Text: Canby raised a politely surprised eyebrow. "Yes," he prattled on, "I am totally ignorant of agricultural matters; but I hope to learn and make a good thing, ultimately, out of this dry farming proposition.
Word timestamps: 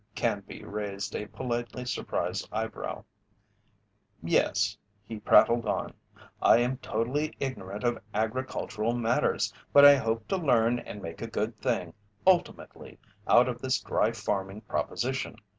Canby 0.15 0.63
raised 0.65 1.13
a 1.15 1.27
politely 1.27 1.85
surprised 1.85 2.49
eyebrow. 2.51 3.05
"Yes," 4.23 4.75
he 5.05 5.19
prattled 5.19 5.67
on, 5.67 5.93
"I 6.41 6.57
am 6.57 6.77
totally 6.77 7.35
ignorant 7.39 7.83
of 7.83 8.01
agricultural 8.11 8.95
matters; 8.95 9.53
but 9.71 9.85
I 9.85 9.97
hope 9.97 10.27
to 10.29 10.37
learn 10.37 10.79
and 10.79 11.03
make 11.03 11.21
a 11.21 11.27
good 11.27 11.55
thing, 11.61 11.93
ultimately, 12.25 12.97
out 13.27 13.47
of 13.47 13.61
this 13.61 13.79
dry 13.79 14.11
farming 14.11 14.61
proposition. 14.61 15.35